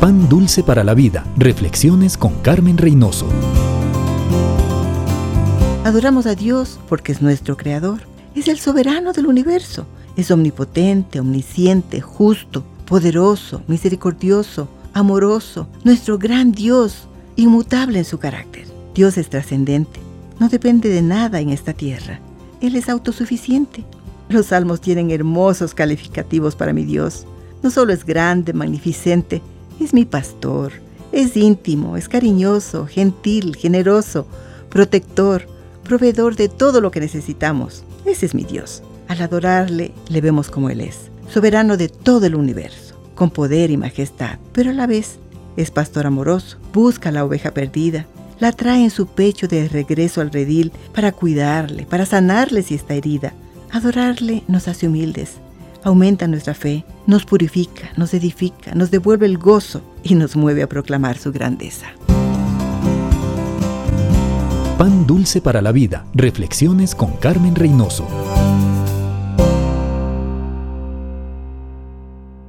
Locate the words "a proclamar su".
60.62-61.32